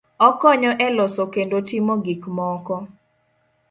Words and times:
okonyo 0.27 0.71
e 0.85 0.87
loso 0.97 1.23
kendo 1.33 1.57
timo 1.69 1.93
gik 2.05 2.21
moko 2.37 2.75